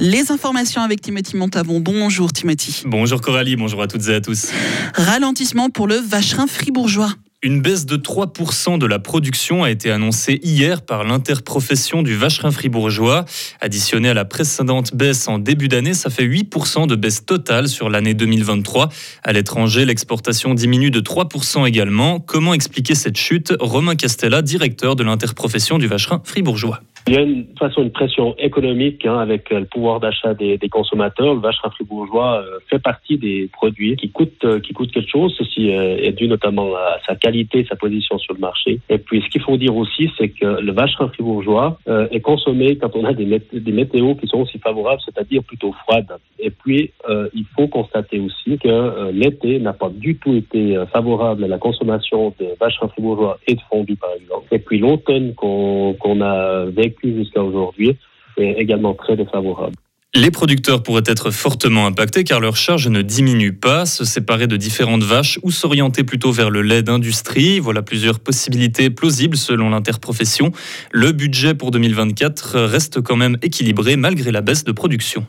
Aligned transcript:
Les 0.00 0.30
informations 0.30 0.80
avec 0.80 1.00
Timothy 1.00 1.36
Montavon. 1.36 1.80
Bonjour 1.80 2.32
Timothy. 2.32 2.82
Bonjour 2.86 3.20
Coralie, 3.20 3.56
bonjour 3.56 3.82
à 3.82 3.88
toutes 3.88 4.06
et 4.08 4.14
à 4.14 4.20
tous. 4.20 4.50
Ralentissement 4.94 5.70
pour 5.70 5.88
le 5.88 5.96
vacherin 5.96 6.46
fribourgeois. 6.46 7.12
Une 7.42 7.60
baisse 7.62 7.84
de 7.84 7.96
3% 7.96 8.78
de 8.78 8.86
la 8.86 9.00
production 9.00 9.64
a 9.64 9.70
été 9.70 9.90
annoncée 9.90 10.38
hier 10.44 10.82
par 10.82 11.02
l'interprofession 11.02 12.02
du 12.02 12.14
vacherin 12.14 12.52
fribourgeois. 12.52 13.24
Additionnée 13.60 14.08
à 14.08 14.14
la 14.14 14.24
précédente 14.24 14.94
baisse 14.94 15.26
en 15.26 15.38
début 15.38 15.68
d'année, 15.68 15.94
ça 15.94 16.10
fait 16.10 16.24
8% 16.24 16.86
de 16.86 16.94
baisse 16.94 17.26
totale 17.26 17.68
sur 17.68 17.90
l'année 17.90 18.14
2023. 18.14 18.90
À 19.24 19.32
l'étranger, 19.32 19.84
l'exportation 19.84 20.54
diminue 20.54 20.92
de 20.92 21.00
3% 21.00 21.66
également. 21.66 22.20
Comment 22.20 22.54
expliquer 22.54 22.94
cette 22.94 23.16
chute? 23.16 23.52
Romain 23.58 23.96
Castella, 23.96 24.42
directeur 24.42 24.94
de 24.94 25.02
l'interprofession 25.02 25.78
du 25.78 25.88
vacherin 25.88 26.20
fribourgeois. 26.24 26.80
Il 27.08 27.14
y 27.14 27.16
a 27.16 27.22
une 27.22 27.46
façon 27.58 27.82
une 27.82 27.90
pression 27.90 28.34
économique 28.36 29.06
hein, 29.06 29.18
avec 29.18 29.50
euh, 29.50 29.60
le 29.60 29.64
pouvoir 29.64 29.98
d'achat 29.98 30.34
des, 30.34 30.58
des, 30.58 30.68
consommateurs. 30.68 31.32
Le 31.32 31.40
vacherin 31.40 31.70
fribourgeois 31.70 32.42
euh, 32.42 32.58
fait 32.68 32.78
partie 32.78 33.16
des 33.16 33.48
produits 33.50 33.96
qui 33.96 34.10
coûtent 34.10 34.44
euh, 34.44 34.60
qui 34.60 34.74
coûtent 34.74 34.92
quelque 34.92 35.10
chose. 35.10 35.34
Ceci 35.38 35.70
est 35.70 36.12
dû 36.12 36.28
notamment 36.28 36.74
à 36.74 36.98
sa 37.06 37.16
qualité, 37.16 37.64
sa 37.66 37.76
position 37.76 38.18
sur 38.18 38.34
le 38.34 38.40
marché. 38.40 38.80
Et 38.90 38.98
puis 38.98 39.22
ce 39.22 39.28
qu'il 39.30 39.40
faut 39.40 39.56
dire 39.56 39.74
aussi, 39.74 40.10
c'est 40.18 40.28
que 40.28 40.60
le 40.60 40.72
vacherin 40.72 41.08
fribourgeois 41.08 41.78
est 42.10 42.20
consommé 42.20 42.76
quand 42.76 42.94
on 42.94 43.04
a 43.04 43.14
des, 43.14 43.40
des 43.52 43.72
météos 43.72 44.14
qui 44.16 44.26
sont 44.26 44.40
aussi 44.40 44.58
favorables, 44.58 45.00
c'est-à-dire 45.04 45.42
plutôt 45.44 45.72
froides. 45.72 46.12
Et 46.38 46.50
puis 46.50 46.92
il 47.34 47.44
faut 47.56 47.68
constater 47.68 48.20
aussi 48.20 48.58
que 48.58 49.10
l'été 49.10 49.58
n'a 49.58 49.72
pas 49.72 49.90
du 49.90 50.16
tout 50.16 50.34
été 50.34 50.76
favorable 50.92 51.44
à 51.44 51.48
la 51.48 51.58
consommation 51.58 52.34
de 52.38 52.46
vacherin 52.60 52.88
fribourgeois 52.88 53.38
et 53.46 53.54
de 53.54 53.60
fondue 53.70 53.96
par 53.96 54.10
exemple. 54.20 54.46
Et 54.52 54.58
puis 54.58 54.78
l'automne 54.78 55.34
qu'on 55.34 56.20
a 56.20 56.64
vécu 56.66 57.14
jusqu'à 57.14 57.42
aujourd'hui 57.42 57.96
est 58.36 58.54
également 58.58 58.94
très 58.94 59.16
défavorable. 59.16 59.74
Les 60.14 60.30
producteurs 60.30 60.82
pourraient 60.82 61.02
être 61.04 61.30
fortement 61.30 61.86
impactés 61.86 62.24
car 62.24 62.40
leur 62.40 62.56
charge 62.56 62.88
ne 62.88 63.02
diminue 63.02 63.52
pas, 63.52 63.84
se 63.84 64.06
séparer 64.06 64.46
de 64.46 64.56
différentes 64.56 65.02
vaches 65.02 65.38
ou 65.42 65.50
s'orienter 65.50 66.02
plutôt 66.02 66.32
vers 66.32 66.48
le 66.48 66.62
lait 66.62 66.82
d'industrie. 66.82 67.58
Voilà 67.58 67.82
plusieurs 67.82 68.18
possibilités 68.18 68.88
plausibles 68.88 69.36
selon 69.36 69.68
l'interprofession. 69.68 70.50
Le 70.92 71.12
budget 71.12 71.54
pour 71.54 71.70
2024 71.72 72.58
reste 72.60 73.02
quand 73.02 73.16
même 73.16 73.36
équilibré 73.42 73.96
malgré 73.96 74.32
la 74.32 74.40
baisse 74.40 74.64
de 74.64 74.72
production. 74.72 75.26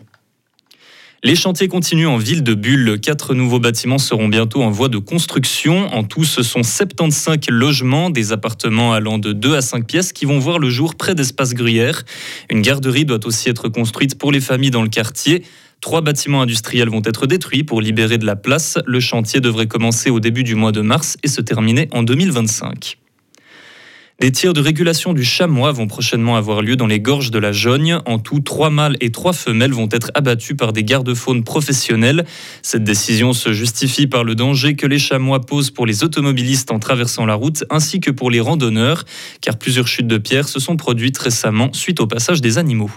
Les 1.22 1.36
chantiers 1.36 1.68
continuent 1.68 2.08
en 2.08 2.16
ville 2.16 2.44
de 2.44 2.54
Bulle. 2.54 2.98
Quatre 3.02 3.36
nouveaux 3.36 3.60
bâtiments 3.60 3.98
seront 3.98 4.30
bientôt 4.30 4.64
en 4.64 4.70
voie 4.70 4.88
de 4.88 5.00
construction. 5.00 5.94
En 5.94 6.06
tout, 6.06 6.24
ce 6.24 6.44
sont 6.44 6.64
75 6.64 7.50
logements, 7.50 8.10
des 8.10 8.32
appartements 8.32 8.94
allant 8.94 9.18
de 9.18 9.34
2 9.34 9.54
à 9.54 9.62
5 9.62 9.86
pièces 9.86 10.14
qui 10.14 10.24
vont 10.24 10.40
voir 10.40 10.60
le 10.60 10.70
jour 10.70 10.96
près 10.96 11.16
d'espace 11.16 11.54
gruyère. 11.54 12.04
Une 12.50 12.62
garderie 12.62 13.04
doit 13.04 13.26
aussi 13.26 13.50
être 13.50 13.68
construite 13.68 14.18
pour 14.18 14.32
les 14.32 14.40
familles 14.40 14.72
dans 14.72 14.82
le 14.82 14.88
quartier. 14.88 15.44
Trois 15.82 16.00
bâtiments 16.00 16.42
industriels 16.42 16.90
vont 16.90 17.02
être 17.04 17.28
détruits 17.28 17.66
pour 17.66 17.82
libérer 17.82 18.18
de 18.18 18.26
la 18.26 18.38
place. 18.38 18.78
Le 18.86 19.02
chantier 19.02 19.42
devrait 19.42 19.68
commencer 19.68 20.10
au 20.10 20.22
début 20.22 20.46
du 20.46 20.56
mois 20.56 20.72
de 20.72 20.80
mars 20.80 21.18
et 21.22 21.28
se 21.28 21.42
terminer 21.42 21.90
en 21.92 22.02
2025. 22.02 22.98
Des 24.20 24.34
tirs 24.34 24.52
de 24.52 24.60
régulation 24.60 25.14
du 25.14 25.24
chamois 25.24 25.72
vont 25.72 25.88
prochainement 25.88 26.36
avoir 26.36 26.62
lieu 26.62 26.76
dans 26.76 26.88
les 26.88 27.00
gorges 27.00 27.32
de 27.32 27.40
la 27.40 27.54
Jogne. 27.54 28.00
En 28.06 28.20
tout, 28.20 28.42
trois 28.42 28.70
mâles 28.70 28.98
et 29.00 29.12
trois 29.12 29.32
femelles 29.32 29.72
vont 29.72 29.88
être 29.90 30.12
abattus 30.14 30.58
par 30.58 30.74
des 30.74 30.84
gardes-faunes 30.84 31.46
professionnels. 31.46 32.26
Cette 32.62 32.84
décision 32.84 33.32
se 33.32 33.54
justifie 33.54 34.08
par 34.08 34.26
le 34.26 34.36
danger 34.36 34.76
que 34.76 34.86
les 34.86 35.00
chamois 35.00 35.40
posent 35.40 35.72
pour 35.72 35.86
les 35.86 36.04
automobilistes 36.04 36.70
en 36.70 36.80
traversant 36.80 37.26
la 37.26 37.36
route 37.36 37.64
ainsi 37.70 38.02
que 38.02 38.12
pour 38.12 38.30
les 38.30 38.42
randonneurs, 38.42 39.06
car 39.40 39.58
plusieurs 39.58 39.88
chutes 39.88 40.08
de 40.08 40.18
pierres 40.18 40.50
se 40.50 40.60
sont 40.60 40.76
produites 40.76 41.18
récemment 41.18 41.72
suite 41.72 42.02
au 42.02 42.08
passage 42.08 42.42
des 42.42 42.58
animaux. 42.58 42.92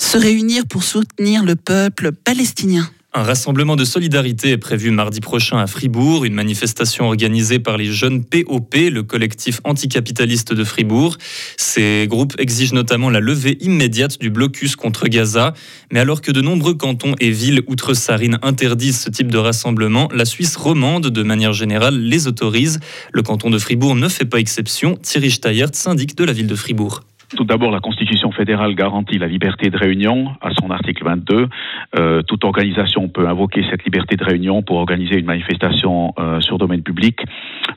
Se 0.00 0.18
réunir 0.18 0.66
pour 0.66 0.82
soutenir 0.82 1.44
le 1.44 1.54
peuple 1.54 2.10
palestinien. 2.10 2.90
Un 3.16 3.22
rassemblement 3.22 3.76
de 3.76 3.84
solidarité 3.86 4.50
est 4.50 4.58
prévu 4.58 4.90
mardi 4.90 5.22
prochain 5.22 5.56
à 5.56 5.66
Fribourg, 5.66 6.26
une 6.26 6.34
manifestation 6.34 7.06
organisée 7.06 7.58
par 7.58 7.78
les 7.78 7.86
jeunes 7.86 8.22
POP, 8.22 8.74
le 8.74 9.02
collectif 9.04 9.62
anticapitaliste 9.64 10.52
de 10.52 10.62
Fribourg. 10.64 11.16
Ces 11.56 12.08
groupes 12.10 12.34
exigent 12.36 12.74
notamment 12.74 13.08
la 13.08 13.20
levée 13.20 13.56
immédiate 13.62 14.20
du 14.20 14.28
blocus 14.28 14.76
contre 14.76 15.08
Gaza. 15.08 15.54
Mais 15.90 15.98
alors 15.98 16.20
que 16.20 16.30
de 16.30 16.42
nombreux 16.42 16.74
cantons 16.74 17.14
et 17.18 17.30
villes 17.30 17.62
outre-Sarine 17.68 18.38
interdisent 18.42 19.00
ce 19.00 19.08
type 19.08 19.32
de 19.32 19.38
rassemblement, 19.38 20.10
la 20.12 20.26
Suisse 20.26 20.54
romande, 20.54 21.06
de 21.06 21.22
manière 21.22 21.54
générale, 21.54 21.98
les 21.98 22.26
autorise. 22.26 22.80
Le 23.14 23.22
canton 23.22 23.48
de 23.48 23.58
Fribourg 23.58 23.94
ne 23.96 24.08
fait 24.08 24.26
pas 24.26 24.40
exception. 24.40 24.94
Thierry 24.96 25.30
Steyert, 25.30 25.70
syndic 25.72 26.18
de 26.18 26.24
la 26.24 26.34
ville 26.34 26.48
de 26.48 26.54
Fribourg. 26.54 27.00
Tout 27.34 27.44
d'abord, 27.44 27.72
la 27.72 27.80
Constitution 27.80 28.30
fédérale 28.30 28.74
garantit 28.76 29.18
la 29.18 29.26
liberté 29.26 29.68
de 29.68 29.76
réunion 29.76 30.30
à 30.40 30.50
son 30.54 30.70
article 30.70 31.04
22. 31.04 31.48
Euh, 31.98 32.22
toute 32.22 32.44
organisation 32.44 33.08
peut 33.08 33.26
invoquer 33.26 33.64
cette 33.68 33.84
liberté 33.84 34.14
de 34.14 34.24
réunion 34.24 34.62
pour 34.62 34.76
organiser 34.76 35.18
une 35.18 35.26
manifestation 35.26 36.14
euh, 36.20 36.40
sur 36.40 36.56
domaine 36.58 36.82
public. 36.82 37.18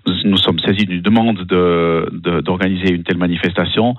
Nous, 0.06 0.38
sommes 0.38 0.60
saisis 0.60 0.86
d'une 0.86 1.02
demande 1.02 1.46
d'organiser 1.46 2.90
de, 2.90 2.96
une 2.96 3.04
telle 3.04 3.18
manifestation. 3.18 3.96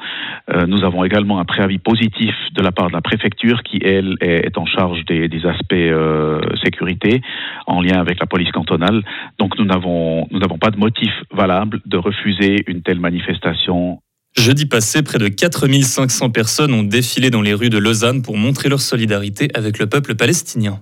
Euh, 0.51 0.67
nous 0.67 0.85
avons 0.85 1.05
également 1.05 1.41
un 1.41 1.45
préavis 1.45 1.79
positif 1.79 2.35
de 2.53 2.63
la 2.63 2.71
part 2.71 2.89
de 2.89 2.93
la 2.93 3.01
préfecture 3.01 3.63
qui, 3.65 3.81
elle, 3.85 4.17
est, 4.21 4.57
en 4.57 4.67
charge 4.67 5.05
des, 5.07 5.29
des 5.29 5.47
aspects 5.47 5.73
euh, 5.73 6.41
sécurité 6.63 7.23
en 7.67 7.83
lien 7.83 7.99
avec 7.99 8.21
la 8.21 8.27
police 8.27 8.53
cantonale. 8.53 9.03
Donc 9.39 9.59
nous 9.59 9.65
n'avons 9.65 10.29
pas 10.61 10.71
de 10.71 10.79
motif 10.79 11.13
valable 11.33 11.81
de 11.87 11.97
refuser 11.97 12.63
une 12.69 12.83
telle 12.83 13.01
manifestation 13.01 14.01
Jeudi 14.37 14.67
passé, 14.67 15.03
près 15.03 15.19
de 15.19 15.29
4500 15.29 16.31
personnes 16.31 16.73
ont 16.73 16.83
défilé 16.83 17.31
dans 17.31 17.43
les 17.43 17.53
rues 17.53 17.71
de 17.71 17.79
Lausanne 17.79 18.23
pour 18.23 18.37
montrer 18.37 18.69
leur 18.69 18.81
solidarité 18.81 19.51
avec 19.55 19.79
le 19.79 19.87
peuple 19.87 20.15
palestinien. 20.15 20.81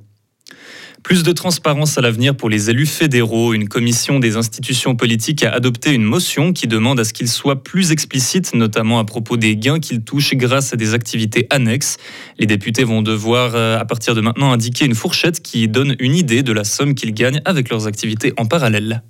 Plus 1.02 1.22
de 1.22 1.32
transparence 1.32 1.96
à 1.96 2.00
l'avenir 2.00 2.36
pour 2.36 2.50
les 2.50 2.70
élus 2.70 2.86
fédéraux. 2.86 3.54
Une 3.54 3.68
commission 3.68 4.18
des 4.18 4.36
institutions 4.36 4.96
politiques 4.96 5.42
a 5.42 5.52
adopté 5.52 5.94
une 5.94 6.02
motion 6.02 6.52
qui 6.52 6.66
demande 6.66 7.00
à 7.00 7.04
ce 7.04 7.12
qu'ils 7.12 7.28
soient 7.28 7.62
plus 7.62 7.92
explicites, 7.92 8.52
notamment 8.54 8.98
à 8.98 9.04
propos 9.04 9.36
des 9.36 9.56
gains 9.56 9.80
qu'ils 9.80 10.02
touchent 10.02 10.34
grâce 10.34 10.72
à 10.74 10.76
des 10.76 10.94
activités 10.94 11.46
annexes. 11.50 11.96
Les 12.38 12.46
députés 12.46 12.84
vont 12.84 13.00
devoir, 13.00 13.54
euh, 13.54 13.78
à 13.78 13.84
partir 13.84 14.14
de 14.14 14.20
maintenant, 14.20 14.52
indiquer 14.52 14.84
une 14.84 14.94
fourchette 14.94 15.40
qui 15.40 15.66
donne 15.68 15.96
une 15.98 16.14
idée 16.14 16.42
de 16.42 16.52
la 16.52 16.64
somme 16.64 16.94
qu'ils 16.94 17.14
gagnent 17.14 17.40
avec 17.44 17.70
leurs 17.70 17.86
activités 17.86 18.32
en 18.36 18.44
parallèle. 18.44 19.02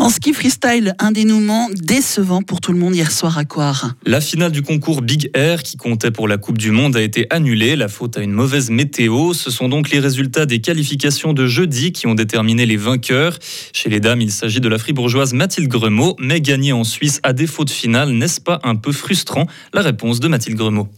En 0.00 0.08
ski 0.08 0.32
freestyle, 0.32 0.94
un 0.98 1.12
dénouement 1.12 1.68
décevant 1.74 2.40
pour 2.40 2.62
tout 2.62 2.72
le 2.72 2.78
monde 2.78 2.96
hier 2.96 3.12
soir 3.12 3.36
à 3.36 3.44
Coire. 3.44 3.92
La 4.06 4.22
finale 4.22 4.50
du 4.50 4.62
concours 4.62 5.02
Big 5.02 5.30
Air, 5.34 5.62
qui 5.62 5.76
comptait 5.76 6.10
pour 6.10 6.26
la 6.26 6.38
Coupe 6.38 6.56
du 6.56 6.70
Monde, 6.70 6.96
a 6.96 7.02
été 7.02 7.26
annulée. 7.28 7.76
La 7.76 7.86
faute 7.88 8.16
à 8.16 8.22
une 8.22 8.32
mauvaise 8.32 8.70
météo. 8.70 9.34
Ce 9.34 9.50
sont 9.50 9.68
donc 9.68 9.90
les 9.90 9.98
résultats 9.98 10.46
des 10.46 10.62
qualifications 10.62 11.34
de 11.34 11.46
jeudi 11.46 11.92
qui 11.92 12.06
ont 12.06 12.14
déterminé 12.14 12.64
les 12.64 12.78
vainqueurs. 12.78 13.36
Chez 13.74 13.90
les 13.90 14.00
dames, 14.00 14.22
il 14.22 14.32
s'agit 14.32 14.60
de 14.60 14.68
la 14.68 14.78
fribourgeoise 14.78 15.34
Mathilde 15.34 15.68
Gremaud, 15.68 16.16
mais 16.18 16.40
gagner 16.40 16.72
en 16.72 16.82
Suisse 16.82 17.20
à 17.22 17.34
défaut 17.34 17.66
de 17.66 17.70
finale, 17.70 18.08
n'est-ce 18.12 18.40
pas 18.40 18.58
un 18.62 18.76
peu 18.76 18.92
frustrant? 18.92 19.46
La 19.74 19.82
réponse 19.82 20.18
de 20.18 20.28
Mathilde 20.28 20.56
Gremaud. 20.56 20.88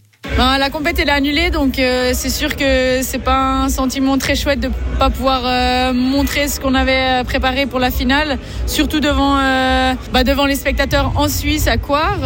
Ben, 0.43 0.57
la 0.57 0.71
compète 0.71 0.99
est 0.99 1.09
annulée, 1.09 1.51
donc 1.51 1.79
euh, 1.79 2.13
c'est 2.15 2.31
sûr 2.31 2.57
que 2.57 3.03
c'est 3.03 3.19
pas 3.19 3.65
un 3.65 3.69
sentiment 3.69 4.17
très 4.19 4.35
chouette 4.35 4.61
de 4.61 4.71
pas 4.99 5.11
pouvoir 5.11 5.43
euh, 5.45 5.93
montrer 5.93 6.49
ce 6.49 6.59
qu'on 6.59 6.75
avait 6.75 7.21
euh, 7.21 7.25
préparé 7.25 7.67
pour 7.67 7.79
la 7.79 7.91
finale, 7.91 8.39
surtout 8.67 9.01
devant 9.01 9.37
bah, 10.13 10.25
devant 10.25 10.47
les 10.47 10.55
spectateurs 10.55 11.13
en 11.17 11.29
Suisse 11.29 11.69
à 11.69 11.77
Coire. 11.77 12.19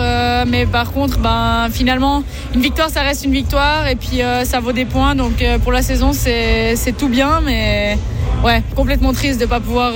mais 0.47 0.67
par 0.67 0.93
contre, 0.93 1.19
ben 1.19 1.69
finalement, 1.71 2.23
une 2.55 2.61
victoire, 2.61 2.91
ça 2.91 3.03
reste 3.03 3.25
une 3.25 3.33
victoire, 3.33 3.87
et 3.87 3.97
puis 3.97 4.21
ça 4.45 4.61
vaut 4.61 4.73
des 4.73 4.85
points. 4.85 5.15
Donc 5.15 5.45
pour 5.63 5.73
la 5.73 5.83
saison, 5.83 6.13
c'est 6.13 6.97
tout 6.97 7.09
bien, 7.09 7.41
mais 7.45 7.99
ouais, 8.45 8.63
complètement 8.75 9.13
triste 9.13 9.41
de 9.41 9.47
pas 9.47 9.61
pouvoir 9.61 9.93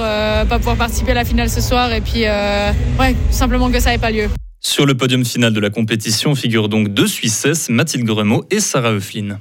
pas 0.46 0.58
pouvoir 0.58 0.76
participer 0.76 1.12
à 1.12 1.14
la 1.14 1.24
finale 1.24 1.48
ce 1.48 1.60
soir, 1.60 1.92
et 1.92 2.00
puis 2.00 2.24
ouais, 2.98 3.16
simplement 3.30 3.70
que 3.70 3.80
ça 3.80 3.90
n'ait 3.90 3.98
pas 3.98 4.10
lieu. 4.10 4.28
Sur 4.62 4.84
le 4.84 4.94
podium 4.94 5.24
final 5.24 5.54
de 5.54 5.60
la 5.60 5.70
compétition 5.70 6.34
figurent 6.34 6.68
donc 6.68 6.88
deux 6.88 7.06
Suissesses, 7.06 7.70
Mathilde 7.70 8.04
Gremaud 8.04 8.44
et 8.50 8.60
Sarah 8.60 8.92
Euflin. 8.92 9.40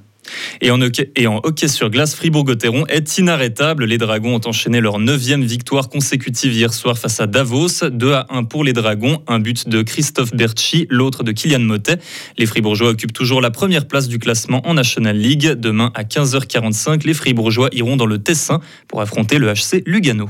Et 0.62 0.72
en, 0.72 0.82
hockey, 0.82 1.12
et 1.16 1.28
en 1.28 1.42
hockey 1.44 1.68
sur 1.68 1.90
glace, 1.90 2.16
Fribourg-Gotteron 2.16 2.86
est 2.88 3.18
inarrêtable. 3.18 3.86
Les 3.86 3.98
Dragons 3.98 4.36
ont 4.36 4.48
enchaîné 4.48 4.80
leur 4.80 5.00
neuvième 5.00 5.44
victoire 5.44 5.90
consécutive 5.90 6.54
hier 6.54 6.74
soir 6.74 6.98
face 6.98 7.20
à 7.20 7.28
Davos. 7.28 7.90
2 7.92 8.14
à 8.14 8.28
1 8.30 8.46
pour 8.46 8.64
les 8.64 8.72
Dragons, 8.72 9.22
un 9.28 9.40
but 9.40 9.68
de 9.68 9.82
Christophe 9.82 10.34
Berchi, 10.34 10.88
l'autre 10.90 11.24
de 11.24 11.32
Kylian 11.32 11.60
Motet. 11.60 11.98
Les 12.38 12.46
Fribourgeois 12.46 12.90
occupent 12.90 13.14
toujours 13.14 13.42
la 13.42 13.52
première 13.52 13.88
place 13.88 14.08
du 14.08 14.20
classement 14.20 14.66
en 14.68 14.76
National 14.76 15.18
League. 15.18 15.48
Demain 15.58 15.92
à 15.96 16.04
15h45, 16.04 17.06
les 17.06 17.14
Fribourgeois 17.14 17.70
iront 17.74 17.98
dans 17.98 18.06
le 18.06 18.20
Tessin 18.20 18.62
pour 18.88 19.02
affronter 19.02 19.38
le 19.38 19.52
HC 19.52 19.84
Lugano. 19.86 20.30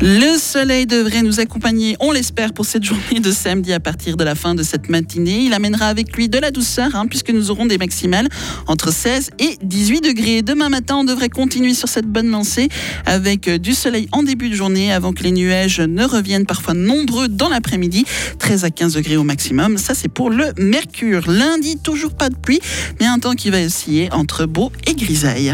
Le 0.00 0.38
soleil 0.38 0.86
devrait 0.86 1.22
nous 1.22 1.40
accompagner, 1.40 1.96
on 1.98 2.12
l'espère, 2.12 2.52
pour 2.52 2.64
cette 2.64 2.84
journée 2.84 3.18
de 3.18 3.32
samedi 3.32 3.72
à 3.72 3.80
partir 3.80 4.16
de 4.16 4.22
la 4.22 4.36
fin 4.36 4.54
de 4.54 4.62
cette 4.62 4.88
matinée. 4.88 5.40
Il 5.40 5.52
amènera 5.52 5.86
avec 5.86 6.16
lui 6.16 6.28
de 6.28 6.38
la 6.38 6.52
douceur, 6.52 6.94
hein, 6.94 7.06
puisque 7.08 7.30
nous 7.30 7.50
aurons 7.50 7.66
des 7.66 7.78
maximales 7.78 8.28
entre 8.68 8.92
16 8.92 9.30
et 9.40 9.58
18 9.60 10.00
degrés. 10.00 10.42
Demain 10.42 10.68
matin, 10.68 10.98
on 10.98 11.04
devrait 11.04 11.30
continuer 11.30 11.74
sur 11.74 11.88
cette 11.88 12.06
bonne 12.06 12.30
lancée 12.30 12.68
avec 13.06 13.50
du 13.50 13.74
soleil 13.74 14.08
en 14.12 14.22
début 14.22 14.50
de 14.50 14.54
journée 14.54 14.92
avant 14.92 15.12
que 15.12 15.24
les 15.24 15.32
nuages 15.32 15.80
ne 15.80 16.04
reviennent 16.04 16.46
parfois 16.46 16.74
nombreux 16.74 17.26
dans 17.26 17.48
l'après-midi. 17.48 18.04
13 18.38 18.64
à 18.64 18.70
15 18.70 18.94
degrés 18.94 19.16
au 19.16 19.24
maximum. 19.24 19.78
Ça, 19.78 19.94
c'est 19.94 20.08
pour 20.08 20.30
le 20.30 20.52
mercure. 20.58 21.28
Lundi, 21.28 21.76
toujours 21.76 22.14
pas 22.14 22.28
de 22.28 22.36
pluie, 22.36 22.60
mais 23.00 23.06
un 23.06 23.18
temps 23.18 23.34
qui 23.34 23.50
va 23.50 23.60
osciller 23.60 24.12
entre 24.12 24.46
beau 24.46 24.70
et 24.86 24.94
grisaille. 24.94 25.46